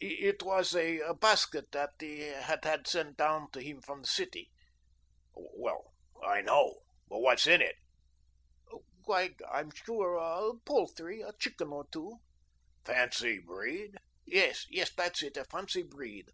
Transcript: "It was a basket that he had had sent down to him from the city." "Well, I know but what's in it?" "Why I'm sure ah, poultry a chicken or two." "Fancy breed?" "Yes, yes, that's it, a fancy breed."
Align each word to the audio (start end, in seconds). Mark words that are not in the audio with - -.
"It 0.00 0.42
was 0.42 0.74
a 0.74 1.02
basket 1.20 1.70
that 1.72 1.90
he 2.00 2.20
had 2.20 2.64
had 2.64 2.86
sent 2.86 3.18
down 3.18 3.50
to 3.50 3.60
him 3.60 3.82
from 3.82 4.00
the 4.00 4.06
city." 4.08 4.50
"Well, 5.34 5.92
I 6.24 6.40
know 6.40 6.78
but 7.10 7.18
what's 7.18 7.46
in 7.46 7.60
it?" 7.60 7.76
"Why 9.04 9.34
I'm 9.50 9.70
sure 9.84 10.18
ah, 10.18 10.54
poultry 10.64 11.20
a 11.20 11.34
chicken 11.38 11.68
or 11.68 11.86
two." 11.92 12.16
"Fancy 12.86 13.38
breed?" 13.38 13.96
"Yes, 14.24 14.64
yes, 14.70 14.90
that's 14.96 15.22
it, 15.22 15.36
a 15.36 15.44
fancy 15.44 15.82
breed." 15.82 16.30